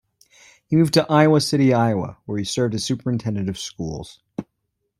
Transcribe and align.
He 0.65 0.75
moved 0.75 0.95
to 0.95 1.05
Iowa 1.07 1.41
City, 1.41 1.75
Iowa, 1.75 2.17
where 2.25 2.39
he 2.39 2.43
served 2.43 2.73
as 2.73 2.83
Superintendent 2.83 3.49
of 3.49 3.59
Schools. 3.59 4.19